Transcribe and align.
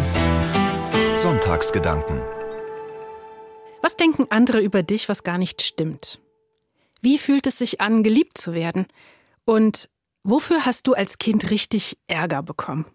1 0.00 0.16
Sonntagsgedanken 1.16 2.22
Was 3.82 3.98
denken 3.98 4.28
andere 4.30 4.60
über 4.62 4.82
dich, 4.82 5.10
was 5.10 5.24
gar 5.24 5.36
nicht 5.36 5.60
stimmt? 5.60 6.20
Wie 7.02 7.18
fühlt 7.18 7.46
es 7.46 7.58
sich 7.58 7.82
an, 7.82 8.02
geliebt 8.02 8.38
zu 8.38 8.54
werden? 8.54 8.86
Und 9.44 9.90
wofür 10.22 10.64
hast 10.64 10.86
du 10.86 10.94
als 10.94 11.18
Kind 11.18 11.50
richtig 11.50 11.98
Ärger 12.06 12.42
bekommen? 12.42 12.86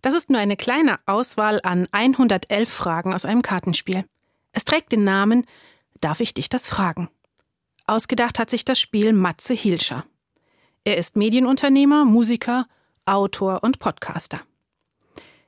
Das 0.00 0.14
ist 0.14 0.30
nur 0.30 0.40
eine 0.40 0.56
kleine 0.56 1.00
Auswahl 1.04 1.60
an 1.64 1.86
111 1.92 2.66
Fragen 2.66 3.12
aus 3.12 3.26
einem 3.26 3.42
Kartenspiel. 3.42 4.06
Es 4.52 4.64
trägt 4.64 4.92
den 4.92 5.04
Namen 5.04 5.44
Darf 6.00 6.20
ich 6.20 6.32
dich 6.32 6.48
das 6.48 6.66
fragen? 6.66 7.10
Ausgedacht 7.86 8.38
hat 8.38 8.48
sich 8.48 8.64
das 8.64 8.80
Spiel 8.80 9.12
Matze 9.12 9.52
Hilscher. 9.52 10.06
Er 10.84 10.96
ist 10.96 11.14
Medienunternehmer, 11.14 12.06
Musiker, 12.06 12.68
Autor 13.04 13.62
und 13.62 13.80
Podcaster. 13.80 14.40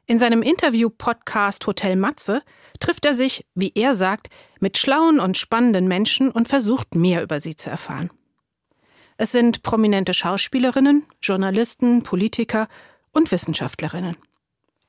In 0.07 0.19
seinem 0.19 0.43
Interview-Podcast 0.43 1.67
Hotel 1.67 1.97
Matze 1.97 2.43
trifft 2.79 3.07
er 3.07 3.15
sich, 3.15 3.47
wie 3.55 3.73
er 3.75 3.95
sagt, 3.95 4.29
mit 4.61 4.77
schlauen 4.77 5.19
und 5.19 5.39
spannenden 5.39 5.89
Menschen 5.89 6.31
und 6.31 6.47
versucht 6.47 6.95
mehr 6.95 7.23
über 7.23 7.41
sie 7.41 7.57
zu 7.57 7.71
erfahren. 7.71 8.11
Es 9.17 9.33
sind 9.33 9.63
prominente 9.63 10.13
Schauspielerinnen, 10.13 11.07
Journalisten, 11.23 12.03
Politiker 12.03 12.69
und 13.13 13.33
Wissenschaftlerinnen. 13.33 14.17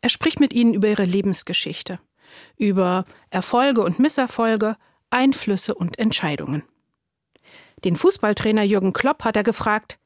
Er 0.02 0.10
spricht 0.10 0.42
mit 0.42 0.54
ihnen 0.54 0.74
über 0.74 0.90
ihre 0.90 1.06
Lebensgeschichte, 1.06 2.00
über 2.58 3.06
Erfolge 3.30 3.84
und 3.84 4.00
Misserfolge, 4.00 4.76
Einflüsse 5.12 5.76
und 5.76 5.98
Entscheidungen. 5.98 6.64
Den 7.86 7.96
Fußballtrainer 7.96 8.64
Jürgen 8.64 8.92
Klopp 8.92 9.24
hat 9.24 9.38
er 9.38 9.44
gefragt, 9.44 9.98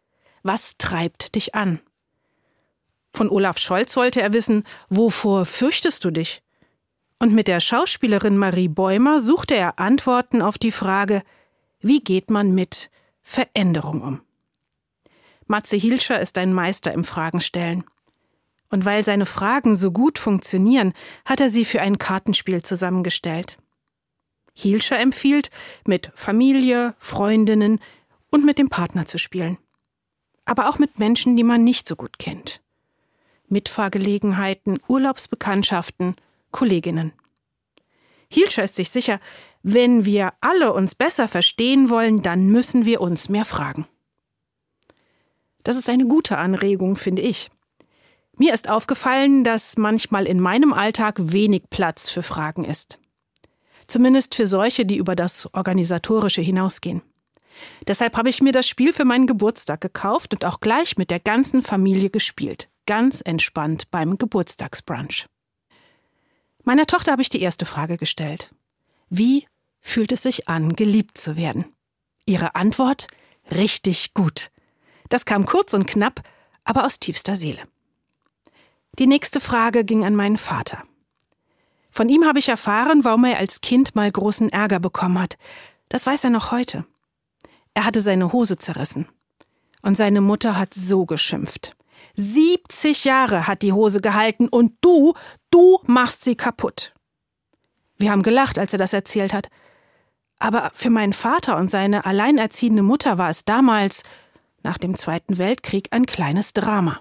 was 0.43 0.77
treibt 0.77 1.33
dich 1.33 1.55
an? 1.55 1.79
Von 3.19 3.29
Olaf 3.29 3.57
Scholz 3.57 3.97
wollte 3.97 4.21
er 4.21 4.31
wissen, 4.31 4.63
wovor 4.87 5.43
fürchtest 5.43 6.05
du 6.05 6.09
dich? 6.09 6.41
Und 7.19 7.33
mit 7.33 7.49
der 7.49 7.59
Schauspielerin 7.59 8.37
Marie 8.37 8.69
Bäumer 8.69 9.19
suchte 9.19 9.57
er 9.57 9.77
Antworten 9.77 10.41
auf 10.41 10.57
die 10.57 10.71
Frage, 10.71 11.23
wie 11.81 11.99
geht 11.99 12.31
man 12.31 12.55
mit 12.55 12.89
Veränderung 13.21 14.03
um? 14.03 14.21
Matze 15.47 15.75
Hilscher 15.75 16.17
ist 16.21 16.37
ein 16.37 16.53
Meister 16.53 16.93
im 16.93 17.03
Fragenstellen. 17.03 17.83
Und 18.69 18.85
weil 18.85 19.03
seine 19.03 19.25
Fragen 19.25 19.75
so 19.75 19.91
gut 19.91 20.17
funktionieren, 20.17 20.93
hat 21.25 21.41
er 21.41 21.49
sie 21.49 21.65
für 21.65 21.81
ein 21.81 21.97
Kartenspiel 21.97 22.61
zusammengestellt. 22.61 23.57
Hielscher 24.53 24.97
empfiehlt, 24.97 25.49
mit 25.85 26.09
Familie, 26.15 26.95
Freundinnen 26.97 27.81
und 28.29 28.45
mit 28.45 28.57
dem 28.57 28.69
Partner 28.69 29.07
zu 29.07 29.17
spielen. 29.17 29.57
Aber 30.45 30.69
auch 30.69 30.79
mit 30.79 30.99
Menschen, 30.99 31.35
die 31.35 31.43
man 31.43 31.65
nicht 31.65 31.85
so 31.85 31.97
gut 31.97 32.17
kennt. 32.17 32.61
Mitfahrgelegenheiten, 33.49 34.79
Urlaubsbekanntschaften, 34.87 36.15
Kolleginnen. 36.51 37.13
Hielscher 38.31 38.63
ist 38.63 38.75
sich 38.75 38.89
sicher, 38.91 39.19
wenn 39.63 40.05
wir 40.05 40.33
alle 40.39 40.73
uns 40.73 40.95
besser 40.95 41.27
verstehen 41.27 41.89
wollen, 41.89 42.21
dann 42.21 42.47
müssen 42.47 42.85
wir 42.85 43.01
uns 43.01 43.29
mehr 43.29 43.45
fragen. 43.45 43.87
Das 45.63 45.75
ist 45.75 45.89
eine 45.89 46.07
gute 46.07 46.37
Anregung, 46.37 46.95
finde 46.95 47.21
ich. 47.21 47.49
Mir 48.37 48.53
ist 48.53 48.69
aufgefallen, 48.69 49.43
dass 49.43 49.77
manchmal 49.77 50.25
in 50.25 50.39
meinem 50.39 50.71
Alltag 50.71 51.15
wenig 51.19 51.63
Platz 51.69 52.09
für 52.09 52.23
Fragen 52.23 52.63
ist. 52.63 52.97
Zumindest 53.87 54.35
für 54.35 54.47
solche, 54.47 54.85
die 54.85 54.97
über 54.97 55.15
das 55.15 55.53
Organisatorische 55.53 56.41
hinausgehen. 56.41 57.01
Deshalb 57.87 58.15
habe 58.15 58.29
ich 58.29 58.41
mir 58.41 58.53
das 58.53 58.67
Spiel 58.67 58.93
für 58.93 59.03
meinen 59.03 59.27
Geburtstag 59.27 59.81
gekauft 59.81 60.33
und 60.33 60.45
auch 60.45 60.61
gleich 60.61 60.97
mit 60.97 61.11
der 61.11 61.19
ganzen 61.19 61.61
Familie 61.61 62.09
gespielt 62.09 62.69
ganz 62.89 63.21
entspannt 63.23 63.91
beim 63.91 64.17
Geburtstagsbrunch. 64.17 65.27
Meiner 66.63 66.87
Tochter 66.87 67.11
habe 67.11 67.21
ich 67.21 67.29
die 67.29 67.39
erste 67.39 67.67
Frage 67.67 67.97
gestellt. 67.97 68.51
Wie 69.09 69.45
fühlt 69.79 70.11
es 70.11 70.23
sich 70.23 70.49
an, 70.49 70.75
geliebt 70.75 71.15
zu 71.15 71.37
werden? 71.37 71.65
Ihre 72.25 72.55
Antwort 72.55 73.05
richtig 73.51 74.15
gut. 74.15 74.49
Das 75.09 75.25
kam 75.25 75.45
kurz 75.45 75.75
und 75.75 75.85
knapp, 75.85 76.23
aber 76.63 76.83
aus 76.83 76.99
tiefster 76.99 77.35
Seele. 77.35 77.61
Die 78.97 79.05
nächste 79.05 79.39
Frage 79.39 79.85
ging 79.85 80.03
an 80.03 80.15
meinen 80.15 80.37
Vater. 80.37 80.83
Von 81.91 82.09
ihm 82.09 82.25
habe 82.25 82.39
ich 82.39 82.49
erfahren, 82.49 83.03
warum 83.03 83.23
er 83.25 83.37
als 83.37 83.61
Kind 83.61 83.95
mal 83.95 84.11
großen 84.11 84.49
Ärger 84.49 84.79
bekommen 84.79 85.19
hat. 85.19 85.37
Das 85.89 86.07
weiß 86.07 86.23
er 86.23 86.31
noch 86.31 86.49
heute. 86.49 86.85
Er 87.75 87.85
hatte 87.85 88.01
seine 88.01 88.33
Hose 88.33 88.57
zerrissen. 88.57 89.07
Und 89.83 89.95
seine 89.95 90.21
Mutter 90.21 90.57
hat 90.57 90.73
so 90.73 91.05
geschimpft. 91.05 91.75
70 92.19 93.05
Jahre 93.05 93.47
hat 93.47 93.61
die 93.61 93.71
Hose 93.71 94.01
gehalten 94.01 94.49
und 94.49 94.73
du, 94.81 95.13
du 95.51 95.79
machst 95.87 96.23
sie 96.23 96.35
kaputt. 96.35 96.93
Wir 97.97 98.11
haben 98.11 98.23
gelacht, 98.23 98.59
als 98.59 98.73
er 98.73 98.79
das 98.79 98.93
erzählt 98.93 99.33
hat. 99.33 99.49
Aber 100.37 100.71
für 100.73 100.89
meinen 100.89 101.13
Vater 101.13 101.57
und 101.57 101.69
seine 101.69 102.05
alleinerziehende 102.05 102.83
Mutter 102.83 103.17
war 103.17 103.29
es 103.29 103.45
damals, 103.45 104.03
nach 104.63 104.77
dem 104.77 104.97
Zweiten 104.97 105.37
Weltkrieg, 105.37 105.87
ein 105.91 106.05
kleines 106.05 106.53
Drama. 106.53 106.99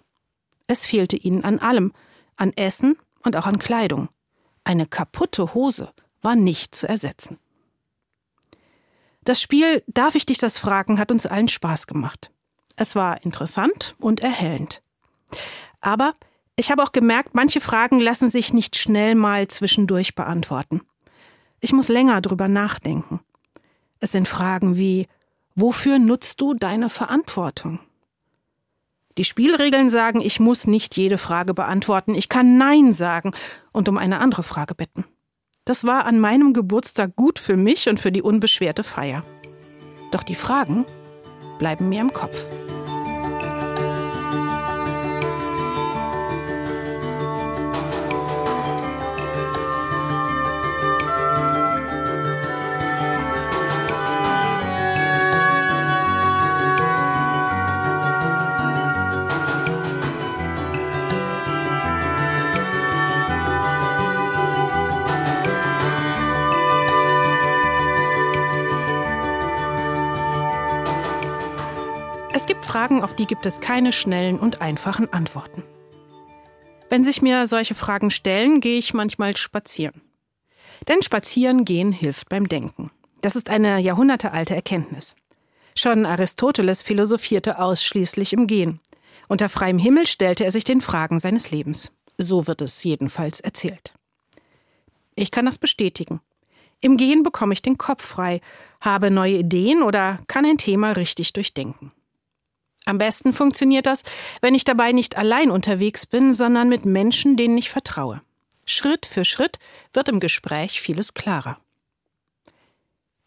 Es 0.69 0.87
fehlte 0.87 1.17
ihnen 1.17 1.45
an 1.45 1.59
allem, 1.59 1.93
an 2.37 2.53
Essen 2.53 2.97
und 3.25 3.35
auch 3.37 3.47
an 3.47 3.59
Kleidung. 3.59 4.09
Eine 4.63 4.87
kaputte 4.87 5.55
Hose 5.55 5.93
war 6.23 6.37
nicht 6.37 6.75
zu 6.75 6.89
ersetzen. 6.89 7.39
Das 9.23 9.41
Spiel 9.43 9.83
Darf 9.89 10.15
ich 10.15 10.27
dich 10.27 10.39
das 10.39 10.59
fragen 10.59 10.99
hat 11.01 11.11
uns 11.11 11.27
allen 11.27 11.49
Spaß 11.49 11.89
gemacht. 11.89 12.31
Es 12.77 12.95
war 12.95 13.25
interessant 13.25 13.97
und 13.99 14.21
erhellend. 14.21 14.83
Aber 15.81 16.13
ich 16.57 16.71
habe 16.71 16.83
auch 16.83 16.93
gemerkt, 16.93 17.35
manche 17.35 17.61
Fragen 17.61 18.01
lassen 18.01 18.31
sich 18.31 18.53
nicht 18.53 18.77
schnell 18.77 19.15
mal 19.15 19.49
zwischendurch 19.49 20.15
beantworten. 20.15 20.81
Ich 21.61 21.73
muss 21.73 21.89
länger 21.89 22.21
drüber 22.21 22.49
nachdenken. 22.49 23.21
Es 24.01 24.13
sind 24.13 24.29
Fragen 24.29 24.77
wie 24.77 25.07
Wofür 25.55 25.99
nutzt 25.99 26.41
du 26.41 26.55
deine 26.55 26.89
Verantwortung? 26.89 27.81
Die 29.19 29.25
Spielregeln 29.25 29.91
sagen, 29.91 30.21
ich 30.21 30.39
muss 30.39 30.69
nicht 30.69 30.97
jede 30.97 31.19
Frage 31.19 31.53
beantworten, 31.53 32.15
ich 32.15 32.29
kann 32.29 32.57
Nein 32.59 32.93
sagen 32.93 33.33
und 33.73 33.89
um 33.89 33.99
eine 33.99 34.21
andere 34.21 34.45
Frage 34.45 34.77
bitten. 34.77 35.05
Das 35.65 35.85
war 35.85 36.07
an 36.07 36.21
meinem 36.21 36.53
Geburtstag 36.53 37.17
gut 37.17 37.41
für 37.41 37.57
mich 37.57 37.89
und 37.89 37.99
für 37.99 38.13
die 38.13 38.23
unbeschwerte 38.23 38.85
Feier. 38.85 39.25
Doch 40.13 40.23
die 40.23 40.37
Fragen 40.37 40.87
bleiben 41.59 41.89
mir 41.89 42.01
im 42.01 42.13
Kopf. 42.13 42.47
Es 72.39 72.47
gibt 72.47 72.65
Fragen, 72.65 73.03
auf 73.03 73.17
die 73.17 73.27
gibt 73.27 73.47
es 73.47 73.61
keine 73.61 73.93
schnellen 73.93 74.39
und 74.39 74.61
einfachen 74.61 75.13
Antworten. 75.13 75.65
Wenn 76.89 77.03
sich 77.03 77.21
mir 77.21 77.49
solche 77.49 77.75
Fragen 77.75 78.13
stellen, 78.13 78.61
gehe 78.61 78.79
ich 78.79 78.95
manchmal 78.95 79.37
spazieren. 79.37 80.03
Denn 80.87 81.03
spazieren 81.03 81.65
gehen 81.65 81.91
hilft 81.91 82.29
beim 82.29 82.47
Denken. 82.49 82.93
Das 83.23 83.35
ist 83.35 83.51
eine 83.51 83.81
jahrhundertealte 83.81 84.55
Erkenntnis. 84.55 85.17
Schon 85.75 86.07
Aristoteles 86.07 86.81
philosophierte 86.81 87.59
ausschließlich 87.59 88.33
im 88.33 88.47
Gehen. 88.47 88.79
Unter 89.27 89.49
freiem 89.49 89.81
Himmel 89.81 90.07
stellte 90.07 90.45
er 90.45 90.53
sich 90.53 90.63
den 90.63 90.81
Fragen 90.81 91.19
seines 91.19 91.51
Lebens. 91.51 91.91
So 92.19 92.47
wird 92.47 92.63
es 92.63 92.85
jedenfalls 92.85 93.41
erzählt. 93.41 93.95
Ich 95.17 95.33
kann 95.33 95.47
das 95.47 95.59
bestätigen. 95.59 96.21
Im 96.81 96.99
Gehen 96.99 97.25
bekomme 97.25 97.53
ich 97.53 97.63
den 97.63 97.79
Kopf 97.79 98.07
frei, 98.07 98.41
habe 98.81 99.11
neue 99.11 99.39
Ideen 99.39 99.83
oder 99.83 100.19
kann 100.29 100.45
ein 100.45 100.59
Thema 100.59 100.93
richtig 100.93 101.33
durchdenken. 101.33 101.91
Am 102.89 102.97
besten 102.97 103.35
funktioniert 103.35 103.85
das, 103.85 104.03
wenn 104.41 104.55
ich 104.55 104.65
dabei 104.65 104.93
nicht 104.93 105.19
allein 105.19 105.51
unterwegs 105.51 106.07
bin, 106.07 106.33
sondern 106.33 106.71
mit 106.71 106.87
Menschen, 106.87 107.37
denen 107.37 107.59
ich 107.59 107.69
vertraue. 107.69 108.23
Schritt 108.65 109.05
für 109.05 109.27
Schritt 109.27 109.59
wird 109.93 110.09
im 110.09 110.21
Gespräch 110.21 110.81
vieles 110.81 111.13
klarer. 111.13 111.59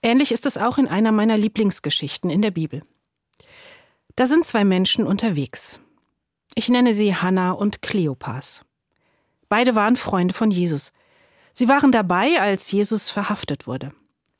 Ähnlich 0.02 0.32
ist 0.32 0.48
es 0.48 0.58
auch 0.58 0.80
in 0.80 0.88
einer 0.88 1.12
meiner 1.12 1.38
Lieblingsgeschichten 1.38 2.32
in 2.32 2.42
der 2.42 2.50
Bibel. 2.50 2.82
Da 4.16 4.26
sind 4.26 4.48
zwei 4.48 4.66
Menschen 4.66 5.06
unterwegs. 5.06 5.80
Ich 6.56 6.68
nenne 6.68 6.96
sie 6.96 7.16
Hannah 7.16 7.52
und 7.52 7.84
Kleopas. 7.84 8.62
Beide 9.48 9.76
waren 9.76 9.96
Freunde 9.96 10.34
von 10.34 10.50
Jesus. 10.50 10.92
Sie 11.54 11.68
waren 11.68 11.92
dabei, 11.92 12.42
als 12.42 12.72
Jesus 12.72 13.12
verhaftet 13.12 13.68
wurde. 13.68 13.92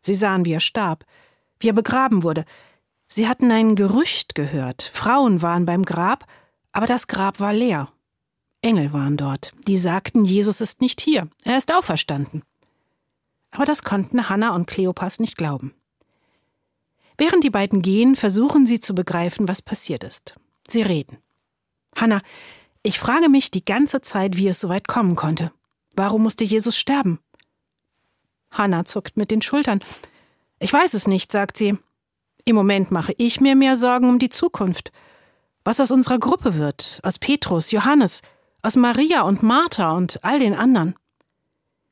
Sie 0.02 0.16
sahen, 0.16 0.46
wie 0.46 0.54
er 0.54 0.60
starb, 0.62 1.06
wie 1.60 1.70
er 1.70 1.74
begraben 1.74 2.24
wurde, 2.24 2.44
Sie 3.14 3.28
hatten 3.28 3.52
ein 3.52 3.76
Gerücht 3.76 4.36
gehört. 4.36 4.90
Frauen 4.94 5.42
waren 5.42 5.66
beim 5.66 5.84
Grab, 5.84 6.26
aber 6.72 6.86
das 6.86 7.08
Grab 7.08 7.42
war 7.42 7.52
leer. 7.52 7.92
Engel 8.62 8.94
waren 8.94 9.18
dort. 9.18 9.52
Die 9.68 9.78
sagten, 9.78 10.24
Jesus 10.24 10.62
ist 10.62 10.80
nicht 10.80 11.02
hier, 11.02 11.28
er 11.44 11.58
ist 11.58 11.74
auferstanden. 11.74 12.42
Aber 13.52 13.66
das 13.66 13.84
konnten 13.84 14.30
Hannah 14.30 14.56
und 14.56 14.66
Kleopas 14.66 15.20
nicht 15.20 15.36
glauben. 15.36 15.74
Während 17.18 17.44
die 17.44 17.50
beiden 17.50 17.82
gehen, 17.82 18.16
versuchen 18.16 18.66
sie 18.66 18.80
zu 18.80 18.96
begreifen, 18.96 19.46
was 19.50 19.62
passiert 19.62 20.06
ist. 20.06 20.36
Sie 20.70 20.82
reden. 20.82 21.18
Hannah, 21.98 22.22
ich 22.82 22.98
frage 22.98 23.28
mich 23.28 23.52
die 23.52 23.66
ganze 23.66 24.00
Zeit, 24.00 24.38
wie 24.38 24.48
es 24.48 24.62
so 24.62 24.70
weit 24.70 24.88
kommen 24.88 25.18
konnte. 25.18 25.52
Warum 25.98 26.24
musste 26.24 26.46
Jesus 26.46 26.78
sterben? 26.78 27.20
Hannah 28.52 28.86
zuckt 28.86 29.18
mit 29.18 29.32
den 29.32 29.42
Schultern. 29.42 29.82
Ich 30.60 30.72
weiß 30.72 30.94
es 30.94 31.10
nicht, 31.10 31.30
sagt 31.34 31.58
sie. 31.58 31.78
Im 32.46 32.56
Moment 32.56 32.92
mache 32.92 33.14
ich 33.18 33.40
mir 33.40 33.56
mehr 33.56 33.76
Sorgen 33.76 34.10
um 34.10 34.20
die 34.20 34.30
Zukunft. 34.30 34.92
Was 35.64 35.80
aus 35.80 35.92
unserer 35.92 36.18
Gruppe 36.18 36.58
wird, 36.58 37.00
aus 37.04 37.20
Petrus, 37.20 37.72
Johannes, 37.72 38.22
aus 38.62 38.76
Maria 38.76 39.22
und 39.22 39.44
Martha 39.44 39.92
und 39.92 40.24
all 40.24 40.40
den 40.40 40.56
anderen. 40.56 40.96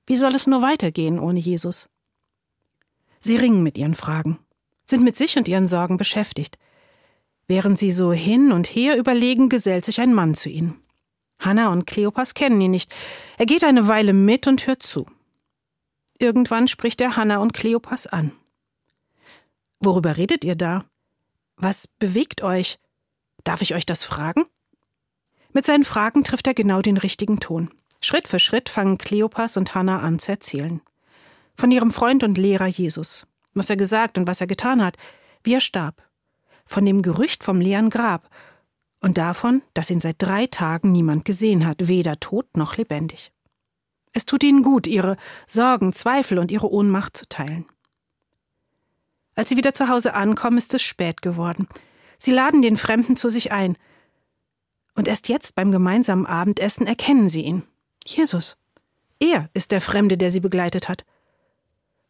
Wie 0.08 0.18
soll 0.18 0.34
es 0.34 0.48
nur 0.48 0.62
weitergehen 0.62 1.20
ohne 1.20 1.40
Jesus? 1.40 1.88
Sie 3.20 3.36
ringen 3.36 3.64
mit 3.64 3.78
ihren 3.78 3.96
Fragen, 3.96 4.40
sind 4.86 5.04
mit 5.04 5.18
sich 5.18 5.38
und 5.38 5.48
ihren 5.48 5.68
Sorgen 5.68 5.98
beschäftigt. 5.98 6.58
Während 7.48 7.78
sie 7.78 7.92
so 7.92 8.12
hin 8.12 8.52
und 8.52 8.68
her 8.68 8.98
überlegen, 8.98 9.50
gesellt 9.50 9.86
sich 9.86 10.02
ein 10.02 10.14
Mann 10.14 10.34
zu 10.36 10.50
ihnen. 10.50 10.80
Hanna 11.40 11.72
und 11.72 11.86
Kleopas 11.86 12.34
kennen 12.34 12.60
ihn 12.62 12.72
nicht. 12.72 12.94
Er 13.38 13.46
geht 13.46 13.64
eine 13.64 13.88
Weile 13.88 14.14
mit 14.14 14.48
und 14.48 14.66
hört 14.68 14.84
zu. 14.84 15.06
Irgendwann 16.18 16.68
spricht 16.68 17.02
er 17.02 17.16
Hanna 17.16 17.38
und 17.38 17.54
Kleopas 17.54 18.08
an. 18.08 18.34
Worüber 19.80 20.18
redet 20.18 20.44
ihr 20.44 20.56
da? 20.56 20.86
Was 21.56 21.88
bewegt 21.88 22.42
euch? 22.42 22.80
Darf 23.44 23.62
ich 23.62 23.74
euch 23.74 23.86
das 23.86 24.04
fragen? 24.04 24.46
Mit 25.54 25.66
seinen 25.66 25.84
Fragen 25.84 26.24
trifft 26.24 26.48
er 26.48 26.54
genau 26.54 26.82
den 26.82 26.98
richtigen 26.98 27.40
Ton. 27.40 27.72
Schritt 28.02 28.28
für 28.28 28.40
Schritt 28.40 28.70
fangen 28.70 28.98
Kleopas 28.98 29.58
und 29.58 29.76
Hannah 29.76 30.00
an 30.00 30.20
zu 30.20 30.32
erzählen. 30.32 30.82
Von 31.56 31.72
ihrem 31.72 31.92
Freund 31.92 32.24
und 32.24 32.38
Lehrer 32.38 32.68
Jesus. 32.68 33.26
Was 33.54 33.70
er 33.70 33.78
gesagt 33.78 34.18
und 34.18 34.28
was 34.28 34.42
er 34.42 34.48
getan 34.48 34.84
hat. 34.84 34.96
Wie 35.44 35.54
er 35.54 35.62
starb. 35.62 36.02
Von 36.66 36.86
dem 36.86 37.02
Gerücht 37.02 37.44
vom 37.44 37.60
leeren 37.60 37.90
Grab. 37.90 38.30
Und 39.02 39.18
davon, 39.18 39.62
dass 39.74 39.90
ihn 39.90 40.02
seit 40.02 40.22
drei 40.22 40.46
Tagen 40.48 40.92
niemand 40.92 41.26
gesehen 41.26 41.66
hat, 41.66 41.88
weder 41.88 42.20
tot 42.20 42.56
noch 42.56 42.78
lebendig. 42.78 43.32
Es 44.12 44.26
tut 44.26 44.44
ihnen 44.44 44.64
gut, 44.64 44.88
ihre 44.88 45.18
Sorgen, 45.48 45.94
Zweifel 45.94 46.38
und 46.38 46.52
ihre 46.52 46.72
Ohnmacht 46.72 47.16
zu 47.16 47.28
teilen. 47.28 47.66
Als 49.40 49.48
sie 49.48 49.56
wieder 49.56 49.74
zu 49.74 49.88
Hause 49.88 50.16
ankommen, 50.16 50.58
ist 50.58 50.74
es 50.74 50.82
spät 50.82 51.22
geworden. 51.22 51.70
Sie 52.18 52.34
laden 52.34 52.62
den 52.62 52.76
Fremden 52.76 53.16
zu 53.16 53.30
sich 53.30 53.54
ein. 53.54 53.78
Und 54.96 55.08
erst 55.08 55.30
jetzt 55.30 55.56
beim 55.56 55.72
gemeinsamen 55.72 56.26
Abendessen 56.26 56.86
erkennen 56.86 57.30
sie 57.30 57.44
ihn. 57.44 57.64
Jesus. 58.06 58.58
Er 59.18 59.50
ist 59.54 59.72
der 59.72 59.80
Fremde, 59.80 60.18
der 60.18 60.30
sie 60.30 60.42
begleitet 60.42 60.90
hat. 60.90 61.06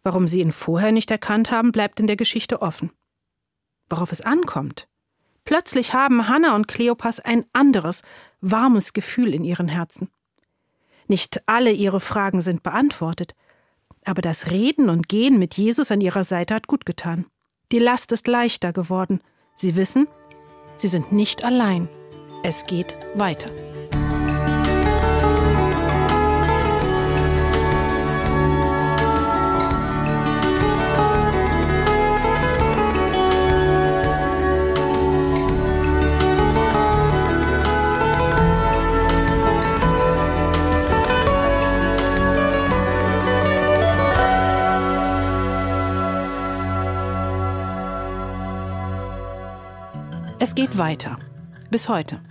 Warum 0.02 0.28
sie 0.28 0.40
ihn 0.40 0.52
vorher 0.52 0.92
nicht 0.92 1.12
erkannt 1.12 1.52
haben, 1.52 1.72
bleibt 1.72 2.00
in 2.00 2.08
der 2.08 2.16
Geschichte 2.16 2.64
offen. 2.64 2.90
Worauf 3.92 4.12
es 4.12 4.22
ankommt. 4.22 4.88
Plötzlich 5.46 5.94
haben 5.94 6.30
Hannah 6.30 6.56
und 6.56 6.68
Kleopas 6.68 7.20
ein 7.20 7.46
anderes, 7.54 8.02
warmes 8.42 8.92
Gefühl 8.92 9.36
in 9.36 9.44
ihren 9.44 9.68
Herzen. 9.68 10.10
Nicht 11.08 11.44
alle 11.46 11.74
ihre 11.74 12.00
Fragen 12.00 12.42
sind 12.42 12.64
beantwortet, 12.64 13.36
aber 14.06 14.22
das 14.22 14.52
Reden 14.52 14.90
und 14.90 15.10
Gehen 15.10 15.40
mit 15.40 15.56
Jesus 15.56 15.92
an 15.92 16.02
ihrer 16.02 16.24
Seite 16.24 16.56
hat 16.56 16.68
gut 16.68 16.86
getan. 16.86 17.26
Die 17.72 17.80
Last 17.80 18.12
ist 18.12 18.28
leichter 18.28 18.74
geworden. 18.74 19.22
Sie 19.56 19.76
wissen, 19.76 20.08
sie 20.78 20.88
sind 20.88 21.12
nicht 21.12 21.44
allein. 21.44 21.88
Es 22.44 22.66
geht 22.66 22.98
weiter. 23.16 23.50
Es 50.50 50.56
geht 50.56 50.80
weiter. 50.80 51.20
Bis 51.70 51.90
heute. 51.90 52.24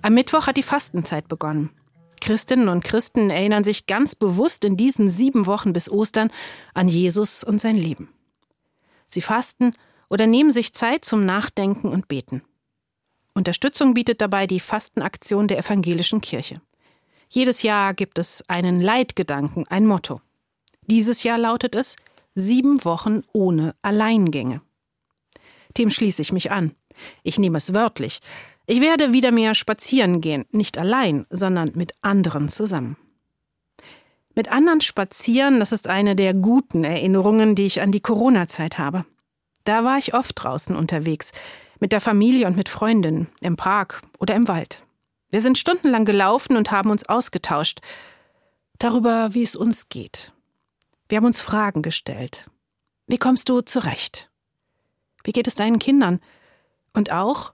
Am 0.00 0.14
Mittwoch 0.14 0.46
hat 0.46 0.56
die 0.56 0.62
Fastenzeit 0.62 1.28
begonnen. 1.28 1.68
Christinnen 2.22 2.70
und 2.70 2.82
Christen 2.82 3.28
erinnern 3.28 3.64
sich 3.64 3.84
ganz 3.84 4.14
bewusst 4.14 4.64
in 4.64 4.78
diesen 4.78 5.10
sieben 5.10 5.44
Wochen 5.44 5.74
bis 5.74 5.90
Ostern 5.90 6.30
an 6.72 6.88
Jesus 6.88 7.44
und 7.44 7.60
sein 7.60 7.76
Leben. 7.76 8.08
Sie 9.08 9.20
fasten 9.20 9.74
oder 10.08 10.26
nehmen 10.26 10.52
sich 10.52 10.72
Zeit 10.72 11.04
zum 11.04 11.26
Nachdenken 11.26 11.88
und 11.88 12.08
Beten. 12.08 12.40
Unterstützung 13.34 13.92
bietet 13.92 14.22
dabei 14.22 14.46
die 14.46 14.58
Fastenaktion 14.58 15.46
der 15.46 15.58
evangelischen 15.58 16.22
Kirche. 16.22 16.62
Jedes 17.28 17.62
Jahr 17.62 17.92
gibt 17.92 18.18
es 18.18 18.42
einen 18.48 18.80
Leitgedanken, 18.80 19.68
ein 19.68 19.86
Motto. 19.86 20.22
Dieses 20.86 21.24
Jahr 21.24 21.36
lautet 21.36 21.74
es 21.74 21.96
Sieben 22.34 22.82
Wochen 22.86 23.20
ohne 23.34 23.74
Alleingänge. 23.82 24.62
Dem 25.76 25.90
schließe 25.90 26.22
ich 26.22 26.32
mich 26.32 26.50
an. 26.50 26.74
Ich 27.22 27.38
nehme 27.38 27.58
es 27.58 27.74
wörtlich. 27.74 28.20
Ich 28.66 28.80
werde 28.80 29.12
wieder 29.12 29.30
mehr 29.30 29.54
spazieren 29.54 30.20
gehen, 30.20 30.46
nicht 30.50 30.78
allein, 30.78 31.26
sondern 31.30 31.72
mit 31.74 31.92
anderen 32.00 32.48
zusammen. 32.48 32.96
Mit 34.34 34.50
anderen 34.50 34.80
spazieren, 34.80 35.60
das 35.60 35.72
ist 35.72 35.86
eine 35.86 36.16
der 36.16 36.34
guten 36.34 36.82
Erinnerungen, 36.82 37.54
die 37.54 37.66
ich 37.66 37.80
an 37.82 37.92
die 37.92 38.00
Corona-Zeit 38.00 38.78
habe. 38.78 39.04
Da 39.64 39.84
war 39.84 39.98
ich 39.98 40.14
oft 40.14 40.32
draußen 40.34 40.74
unterwegs, 40.74 41.32
mit 41.78 41.92
der 41.92 42.00
Familie 42.00 42.46
und 42.46 42.56
mit 42.56 42.68
Freundinnen, 42.68 43.28
im 43.40 43.56
Park 43.56 44.02
oder 44.18 44.34
im 44.34 44.48
Wald. 44.48 44.80
Wir 45.30 45.40
sind 45.40 45.58
stundenlang 45.58 46.04
gelaufen 46.04 46.56
und 46.56 46.70
haben 46.70 46.90
uns 46.90 47.08
ausgetauscht 47.08 47.80
darüber, 48.78 49.34
wie 49.34 49.42
es 49.42 49.56
uns 49.56 49.88
geht. 49.88 50.32
Wir 51.08 51.16
haben 51.18 51.26
uns 51.26 51.40
Fragen 51.40 51.82
gestellt. 51.82 52.48
Wie 53.06 53.18
kommst 53.18 53.48
du 53.48 53.60
zurecht? 53.60 54.30
Wie 55.22 55.32
geht 55.32 55.46
es 55.46 55.54
deinen 55.54 55.78
Kindern? 55.78 56.20
Und 56.94 57.12
auch, 57.12 57.52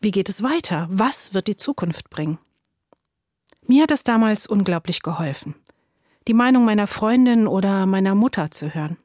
wie 0.00 0.10
geht 0.10 0.28
es 0.28 0.42
weiter? 0.42 0.86
Was 0.90 1.32
wird 1.32 1.46
die 1.46 1.56
Zukunft 1.56 2.10
bringen? 2.10 2.38
Mir 3.62 3.84
hat 3.84 3.90
es 3.90 4.04
damals 4.04 4.46
unglaublich 4.46 5.02
geholfen, 5.02 5.54
die 6.28 6.34
Meinung 6.34 6.64
meiner 6.64 6.86
Freundin 6.86 7.46
oder 7.46 7.86
meiner 7.86 8.14
Mutter 8.14 8.50
zu 8.50 8.74
hören. 8.74 8.98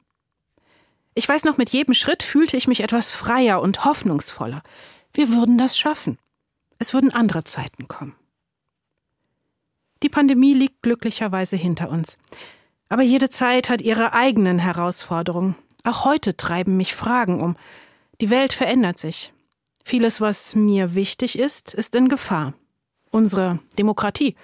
Ich 1.14 1.28
weiß 1.28 1.44
noch, 1.44 1.58
mit 1.58 1.70
jedem 1.70 1.94
Schritt 1.94 2.22
fühlte 2.22 2.56
ich 2.56 2.68
mich 2.68 2.80
etwas 2.80 3.14
freier 3.14 3.60
und 3.60 3.84
hoffnungsvoller. 3.84 4.62
Wir 5.12 5.28
würden 5.30 5.58
das 5.58 5.78
schaffen. 5.78 6.18
Es 6.78 6.94
würden 6.94 7.12
andere 7.12 7.44
Zeiten 7.44 7.86
kommen. 7.86 8.14
Die 10.02 10.08
Pandemie 10.08 10.54
liegt 10.54 10.82
glücklicherweise 10.82 11.56
hinter 11.56 11.90
uns. 11.90 12.18
Aber 12.88 13.02
jede 13.02 13.30
Zeit 13.30 13.68
hat 13.68 13.82
ihre 13.82 14.14
eigenen 14.14 14.58
Herausforderungen. 14.58 15.56
Auch 15.84 16.04
heute 16.04 16.36
treiben 16.36 16.76
mich 16.76 16.94
Fragen 16.94 17.40
um. 17.40 17.56
Die 18.20 18.30
Welt 18.30 18.52
verändert 18.52 18.98
sich. 18.98 19.32
Vieles, 19.84 20.20
was 20.20 20.54
mir 20.54 20.94
wichtig 20.94 21.38
ist, 21.38 21.74
ist 21.74 21.94
in 21.94 22.08
Gefahr. 22.08 22.54
Unsere 23.10 23.58
Demokratie, 23.78 24.36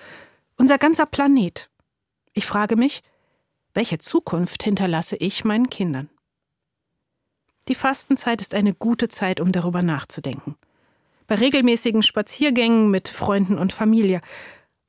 unser 0.57 0.79
ganzer 0.79 1.07
Planet. 1.07 1.71
Ich 2.33 2.47
frage 2.47 2.77
mich, 2.77 3.03
welche 3.75 3.99
Zukunft 3.99 4.63
hinterlasse 4.63 5.17
ich 5.17 5.45
meinen 5.45 5.71
Kindern? 5.71 6.11
Die 7.69 7.75
Fastenzeit 7.75 8.41
ist 8.41 8.55
eine 8.55 8.75
gute 8.75 9.09
Zeit, 9.09 9.41
um 9.41 9.53
darüber 9.53 9.83
nachzudenken. 9.83 10.57
Bei 11.27 11.35
regelmäßigen 11.35 12.03
Spaziergängen 12.03 12.91
mit 12.91 13.09
Freunden 13.09 13.59
und 13.59 13.73
Familie. 13.73 14.23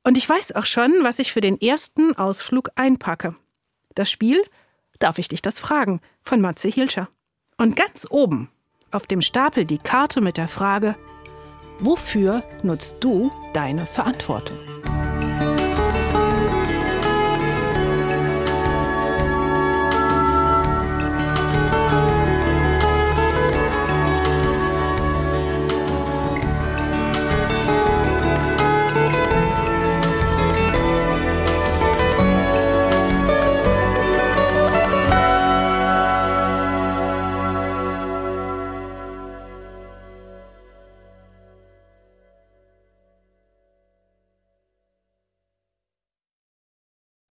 Und 0.04 0.18
ich 0.18 0.28
weiß 0.28 0.54
auch 0.54 0.66
schon, 0.66 1.04
was 1.04 1.20
ich 1.20 1.32
für 1.32 1.42
den 1.42 1.60
ersten 1.60 2.16
Ausflug 2.16 2.70
einpacke. 2.76 3.36
Das 3.96 4.10
Spiel 4.10 4.42
Darf 5.00 5.18
ich 5.18 5.30
dich 5.30 5.42
das 5.42 5.60
fragen? 5.60 6.02
von 6.22 6.42
Matze 6.42 6.68
Hilscher. 6.68 7.10
Und 7.58 7.76
ganz 7.76 8.06
oben 8.10 8.50
auf 8.92 9.08
dem 9.08 9.22
Stapel 9.22 9.66
die 9.66 9.78
Karte 9.78 10.22
mit 10.22 10.38
der 10.38 10.48
Frage, 10.48 10.96
wofür 11.80 12.44
nutzt 12.64 12.98
du 13.00 13.32
deine 13.54 13.86
Verantwortung? 13.86 14.58